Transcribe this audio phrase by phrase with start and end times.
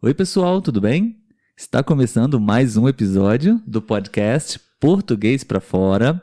[0.00, 1.16] Oi, pessoal, tudo bem?
[1.56, 6.22] Está começando mais um episódio do podcast Português para Fora.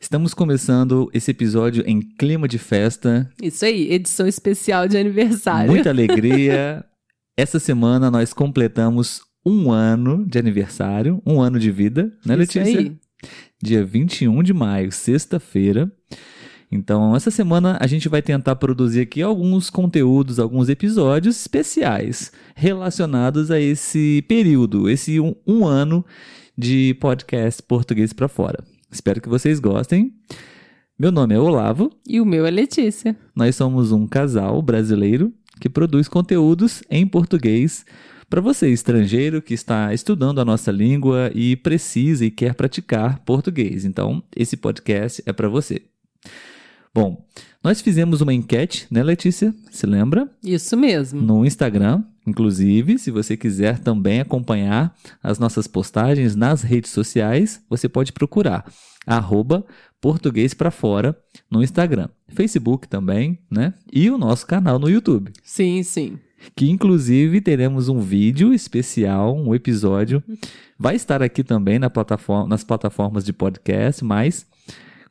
[0.00, 3.30] Estamos começando esse episódio em clima de festa.
[3.40, 5.70] Isso aí, edição especial de aniversário.
[5.70, 6.84] Muita alegria.
[7.36, 12.78] Essa semana nós completamos um ano de aniversário, um ano de vida, né, Isso Letícia?
[12.80, 12.96] aí.
[13.62, 15.90] Dia 21 de maio, sexta-feira.
[16.70, 23.50] Então, essa semana a gente vai tentar produzir aqui alguns conteúdos, alguns episódios especiais relacionados
[23.50, 26.04] a esse período, esse um, um ano
[26.56, 28.62] de podcast português para fora.
[28.90, 30.12] Espero que vocês gostem.
[30.96, 33.16] Meu nome é Olavo, E o meu é Letícia.
[33.34, 37.84] nós somos um casal brasileiro que produz conteúdos em português
[38.28, 43.84] para você, estrangeiro que está estudando a nossa língua e precisa e quer praticar português.
[43.84, 45.82] Então, esse podcast é para você.
[46.92, 47.24] Bom,
[47.62, 49.54] nós fizemos uma enquete, né, Letícia?
[49.70, 50.28] Se lembra?
[50.42, 51.20] Isso mesmo.
[51.22, 57.88] No Instagram, inclusive, se você quiser também acompanhar as nossas postagens nas redes sociais, você
[57.88, 58.64] pode procurar
[59.06, 59.64] arroba
[60.00, 61.16] português para fora
[61.50, 63.72] no Instagram, Facebook também, né?
[63.92, 66.18] E o nosso canal no YouTube, Sim, sim.
[66.56, 70.22] que inclusive teremos um vídeo especial, um episódio,
[70.78, 74.46] vai estar aqui também na plataforma, nas plataformas de podcast, mas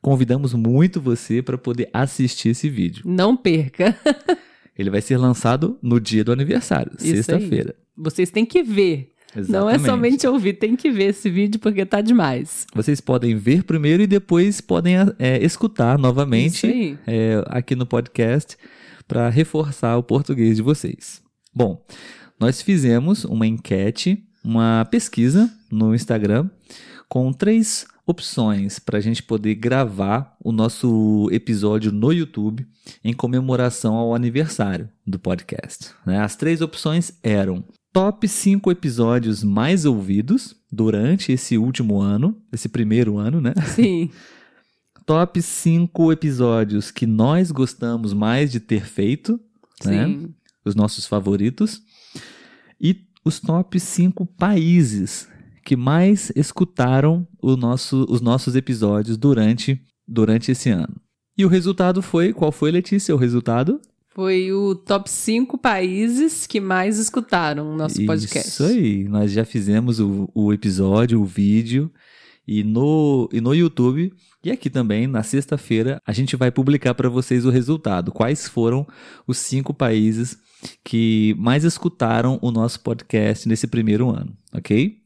[0.00, 3.02] convidamos muito você para poder assistir esse vídeo.
[3.04, 3.96] Não perca.
[4.78, 7.74] Ele vai ser lançado no dia do aniversário, sexta-feira.
[7.96, 9.12] Vocês têm que ver.
[9.34, 9.86] Não é Exatamente.
[9.86, 12.66] somente ouvir, tem que ver esse vídeo porque tá demais.
[12.74, 18.56] Vocês podem ver primeiro e depois podem é, escutar novamente é, aqui no podcast
[19.06, 21.22] para reforçar o português de vocês.
[21.54, 21.84] Bom,
[22.40, 26.48] nós fizemos uma enquete, uma pesquisa no Instagram
[27.08, 32.66] com três opções para a gente poder gravar o nosso episódio no YouTube
[33.04, 35.90] em comemoração ao aniversário do podcast.
[36.04, 36.20] né?
[36.20, 43.18] As três opções eram top 5 episódios mais ouvidos durante esse último ano, esse primeiro
[43.18, 43.54] ano, né?
[43.74, 44.10] Sim.
[45.06, 49.40] top 5 episódios que nós gostamos mais de ter feito,
[49.84, 50.06] né?
[50.06, 50.34] Sim.
[50.64, 51.82] Os nossos favoritos.
[52.80, 55.28] E os top 5 países
[55.70, 60.96] que mais escutaram o nosso- os nossos episódios durante, durante esse ano.
[61.38, 63.80] E o resultado foi, qual foi, Letícia, o resultado?
[64.12, 68.48] Foi o top 5 países que mais escutaram o nosso podcast.
[68.48, 71.88] Isso aí, nós já fizemos o, o episódio, o vídeo,
[72.48, 74.12] e no, e no YouTube,
[74.44, 78.10] e aqui também, na sexta-feira, a gente vai publicar para vocês o resultado.
[78.10, 78.84] Quais foram
[79.24, 80.36] os cinco países
[80.84, 84.96] que mais escutaram o nosso podcast nesse primeiro ano, ok?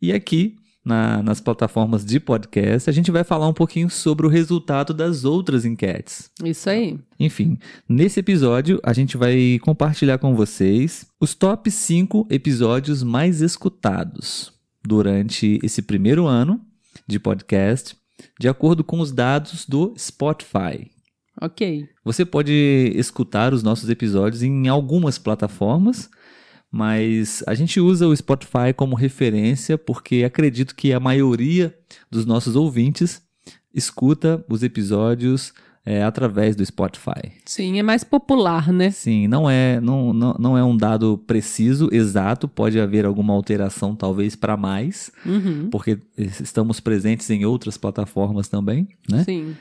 [0.00, 4.28] E aqui, na- nas plataformas de podcast, a gente vai falar um pouquinho sobre o
[4.30, 6.30] resultado das outras enquetes.
[6.44, 6.98] Isso aí.
[7.18, 7.58] Enfim,
[7.88, 14.52] nesse episódio a gente vai compartilhar com vocês os top 5 episódios mais escutados
[14.84, 16.60] durante esse primeiro ano
[17.08, 17.96] de podcast,
[18.38, 20.90] de acordo com os dados do Spotify.
[21.42, 21.86] Ok.
[22.04, 22.52] Você pode
[22.94, 26.08] escutar os nossos episódios em algumas plataformas,
[26.76, 31.74] mas a gente usa o Spotify como referência porque acredito que a maioria
[32.10, 33.22] dos nossos ouvintes
[33.74, 35.54] escuta os episódios
[35.84, 37.32] é, através do Spotify.
[37.46, 38.90] Sim, é mais popular, né?
[38.90, 43.94] Sim, não é, não, não, não é um dado preciso, exato, pode haver alguma alteração
[43.94, 45.68] talvez para mais, Uhum.
[45.70, 49.22] porque estamos presentes em outras plataformas também, né?
[49.24, 49.56] Sim.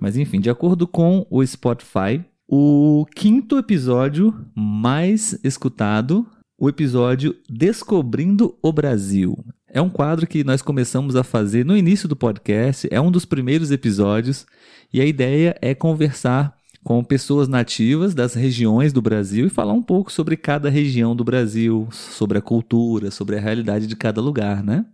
[0.00, 6.26] Mas enfim, de acordo com o Spotify, o quinto episódio mais escutado,
[6.58, 9.38] o episódio Descobrindo o Brasil.
[9.68, 13.24] É um quadro que nós começamos a fazer no início do podcast, é um dos
[13.24, 14.44] primeiros episódios,
[14.92, 19.82] e a ideia é conversar com pessoas nativas das regiões do Brasil e falar um
[19.82, 24.64] pouco sobre cada região do Brasil, sobre a cultura, sobre a realidade de cada lugar,
[24.64, 24.84] né?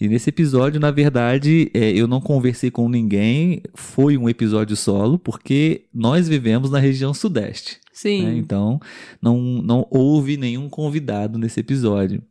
[0.00, 5.18] E nesse episódio, na verdade, é, eu não conversei com ninguém, foi um episódio solo,
[5.18, 7.78] porque nós vivemos na região sudeste.
[7.92, 8.24] Sim.
[8.26, 8.36] né?
[8.36, 8.80] Então,
[9.20, 12.22] não, não houve nenhum convidado nesse episódio.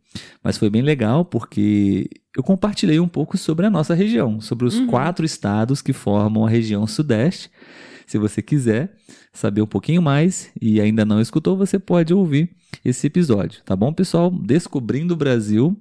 [0.42, 4.76] Mas foi bem legal, porque eu compartilhei um pouco sobre a nossa região, sobre os
[4.78, 4.88] Uhum.
[4.88, 7.50] quatro estados que formam a região sudeste.
[8.08, 8.96] Se você quiser
[9.34, 13.94] saber um pouquinho mais e ainda não escutou, você pode ouvir esse episódio, tá bom,
[13.94, 14.32] pessoal?
[14.32, 15.78] Descobrindo o Brasil,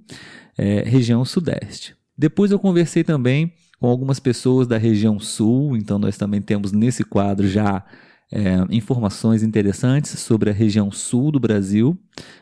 [0.58, 1.94] é, região sudeste.
[2.18, 7.04] Depois eu conversei também com algumas pessoas da região sul, então nós também temos nesse
[7.04, 7.84] quadro já
[8.32, 11.96] é, informações interessantes sobre a região sul do Brasil,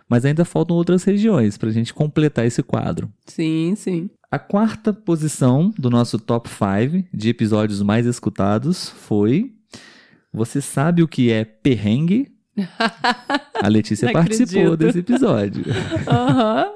[0.09, 3.13] mas ainda faltam outras regiões para a gente completar esse quadro.
[3.27, 4.09] Sim, sim.
[4.31, 9.54] A quarta posição do nosso top 5 de episódios mais escutados foi
[10.35, 12.33] Você sabe o que é perrengue?
[13.63, 14.77] A Letícia participou acredito.
[14.77, 15.65] desse episódio.
[16.09, 16.67] Aham.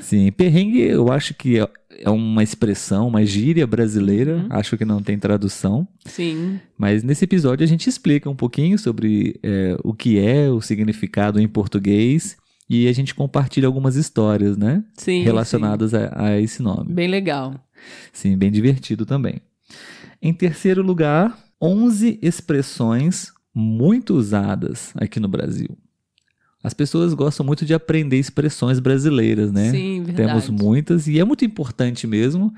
[0.00, 1.68] Sim, perrengue eu acho que é-
[2.00, 4.36] é uma expressão, uma gíria brasileira.
[4.36, 4.46] Uhum.
[4.50, 5.86] Acho que não tem tradução.
[6.06, 6.60] Sim.
[6.78, 11.40] Mas nesse episódio a gente explica um pouquinho sobre é, o que é o significado
[11.40, 12.36] em português
[12.70, 14.84] e a gente compartilha algumas histórias, né?
[14.94, 15.22] Sim.
[15.22, 16.62] relacionadas a, a esse sim.
[16.62, 16.92] nome.
[16.92, 17.54] Bem legal.
[18.12, 19.40] Sim, bem divertido também.
[20.22, 25.76] Em terceiro lugar, 11 expressões muito usadas aqui no Brasil.
[26.62, 29.70] As pessoas gostam muito de aprender expressões brasileiras, né?
[29.70, 30.28] Sim, verdade.
[30.28, 32.52] Temos muitas e é muito importante mesmo,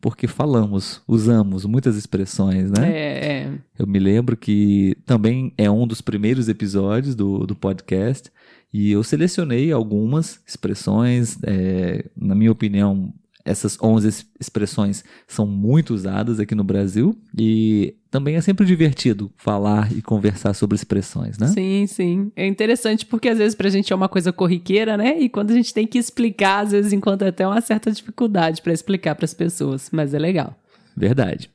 [0.00, 2.90] porque falamos, usamos muitas expressões, né?
[2.90, 3.52] É, é.
[3.76, 8.30] Eu me lembro que também é um dos primeiros episódios do, do podcast
[8.72, 11.36] e eu selecionei algumas expressões.
[11.42, 13.12] é, na minha opinião,
[13.44, 19.30] essas 11 es- expressões são muito usadas aqui no Brasil e também é sempre divertido
[19.36, 21.46] falar e conversar sobre expressões, né?
[21.48, 22.32] Sim, sim.
[22.36, 25.18] É interessante porque às vezes pra gente é uma coisa corriqueira, né?
[25.20, 28.72] E quando a gente tem que explicar, às vezes encontra até uma certa dificuldade pra
[28.72, 30.54] explicar pras pessoas, mas é legal.
[30.96, 31.50] Verdade.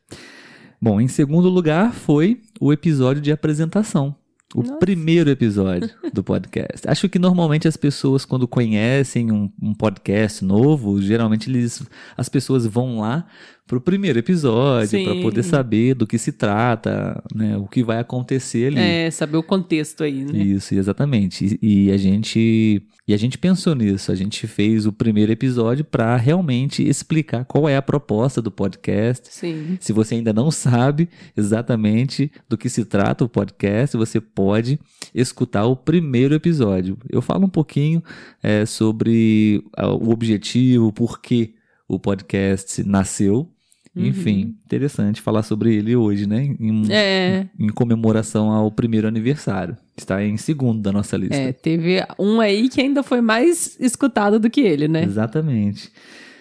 [0.81, 4.15] Bom, em segundo lugar foi o episódio de apresentação.
[4.56, 4.78] O Nossa.
[4.78, 6.88] primeiro episódio do podcast.
[6.88, 11.86] Acho que normalmente as pessoas, quando conhecem um, um podcast novo, geralmente eles,
[12.16, 13.28] as pessoas vão lá
[13.67, 18.67] pro primeiro episódio para poder saber do que se trata, né, o que vai acontecer
[18.67, 18.79] ali.
[18.79, 20.38] É, saber o contexto aí, né?
[20.38, 21.57] Isso, exatamente.
[21.62, 24.12] E, e a gente e a gente pensou nisso.
[24.12, 29.27] A gente fez o primeiro episódio para realmente explicar qual é a proposta do podcast.
[29.31, 29.77] Sim.
[29.79, 34.79] Se você ainda não sabe exatamente do que se trata o podcast, você pode
[35.13, 36.97] escutar o primeiro episódio.
[37.09, 38.03] Eu falo um pouquinho
[38.41, 41.53] é, sobre ah, o objetivo, por que
[41.88, 43.51] o podcast nasceu.
[43.95, 44.06] Uhum.
[44.07, 46.53] Enfim, interessante falar sobre ele hoje, né?
[46.59, 49.77] Em, É, em comemoração ao primeiro aniversário.
[49.97, 51.36] Está em segundo da nossa lista.
[51.36, 55.03] é, teve um aí que ainda foi mais escutado do que ele, né?
[55.03, 55.89] Exatamente.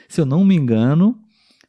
[0.09, 1.17] Se eu não me engano,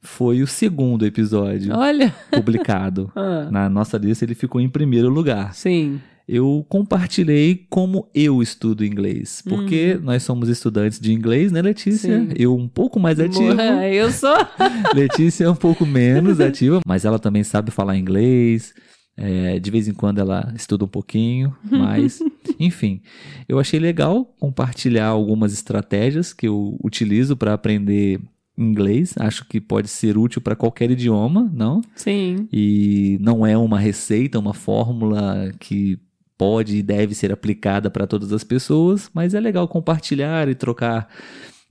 [0.02, 2.14] foi o segundo episódio Olha.
[2.32, 3.12] publicado.
[3.16, 5.54] Ah, Na nossa lista, ele ficou em primeiro lugar.
[5.54, 6.00] sim.
[6.28, 9.44] Eu compartilhei como eu estudo inglês.
[9.48, 12.20] Porque nós somos estudantes de inglês, né, Letícia?
[12.20, 12.30] Sim.
[12.36, 13.44] Eu um pouco mais ativo.
[13.44, 14.36] Morra, Eu sou.
[14.96, 18.74] Letícia é um pouco menos ativa, mas ela também sabe falar inglês.
[19.18, 22.20] É, de vez em quando ela estuda um pouquinho, mas
[22.60, 23.02] enfim,
[23.48, 28.20] eu achei legal compartilhar algumas estratégias que eu utilizo para aprender
[28.58, 29.14] inglês.
[29.18, 31.82] Acho que pode ser útil para qualquer idioma, não?
[31.96, 32.48] Sim.
[32.52, 35.98] E não é uma receita, uma fórmula que
[36.38, 41.08] pode e deve ser aplicada para todas as pessoas, mas é legal compartilhar e trocar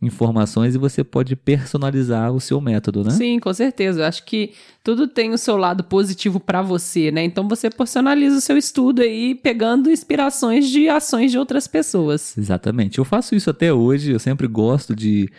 [0.02, 3.11] informações e você pode personalizar o seu método, né?
[3.11, 4.00] Sim, com certeza.
[4.02, 4.52] Eu acho que
[4.82, 7.25] tudo tem o seu lado positivo pra você, né?
[7.25, 12.37] Então você personaliza o seu estudo aí, pegando inspirações de ações de outras pessoas.
[12.37, 12.99] Exatamente.
[12.99, 14.12] Eu faço isso até hoje.
[14.12, 15.31] Eu sempre gosto de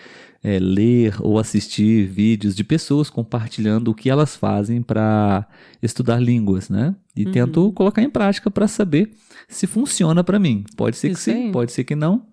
[0.47, 5.47] é, ler ou assistir vídeos de pessoas compartilhando o que elas fazem para
[5.81, 6.93] estudar línguas, né?
[7.15, 7.31] E Uhum.
[7.31, 9.09] tento colocar em prática para saber
[9.49, 10.63] se funciona para mim.
[10.77, 11.51] Pode ser que Isso sim, aí.
[11.51, 12.27] pode ser que não.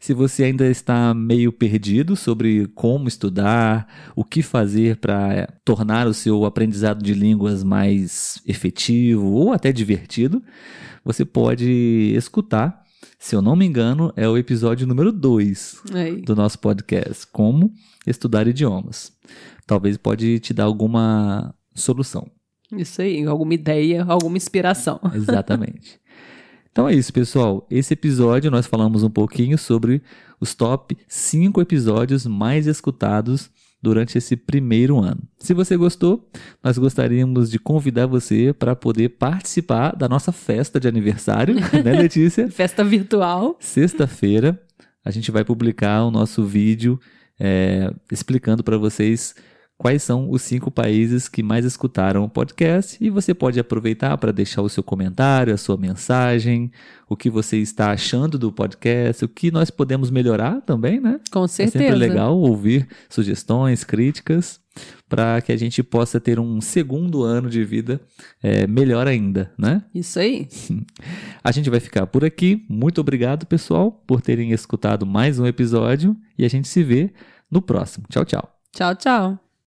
[0.00, 6.14] Se você ainda está meio perdido sobre como estudar, o que fazer para tornar o
[6.14, 10.40] seu aprendizado de línguas mais efetivo ou até divertido,
[11.04, 11.68] você pode
[12.16, 12.80] escutar.
[13.18, 16.22] Se eu não me engano, é o episódio número 2 Aí.
[16.22, 17.72] do nosso podcast, Como
[18.06, 19.12] Estudar Idiomas.
[19.66, 22.30] Talvez pode te dar alguma solução.
[22.72, 25.00] Isso aí, alguma ideia, alguma inspiração.
[25.14, 26.00] Exatamente.
[26.70, 27.66] Então é isso, pessoal.
[27.70, 30.02] Esse episódio nós falamos um pouquinho sobre
[30.40, 33.50] os top 5 episódios mais escutados
[33.82, 35.22] durante esse primeiro ano.
[35.38, 36.28] Se você gostou,
[36.62, 42.50] nós gostaríamos de convidar você para poder participar da nossa festa de aniversário, né, Letícia?
[42.50, 43.56] Festa virtual.
[43.58, 44.60] Sexta-feira
[45.04, 47.00] a gente vai publicar o nosso vídeo
[47.38, 49.34] é, explicando para vocês
[49.80, 54.30] quais são os cinco países que mais escutaram o podcast e você pode aproveitar para
[54.30, 56.70] deixar o seu comentário, a sua mensagem,
[57.08, 61.18] o que você está achando do podcast, o que nós podemos melhorar também, né?
[61.30, 61.82] Com É certeza.
[61.82, 64.60] sempre legal ouvir sugestões, críticas,
[65.08, 68.02] para que a gente possa ter um segundo ano de vida
[68.42, 69.82] é, melhor ainda, né?
[69.94, 70.46] Isso aí.
[71.42, 72.66] A gente vai ficar por aqui.
[72.68, 77.14] Muito obrigado, pessoal, por terem escutado mais um episódio e a gente se vê
[77.50, 78.04] no próximo.
[78.10, 78.46] Tchau, tchau.
[78.74, 79.49] Tchau, tchau.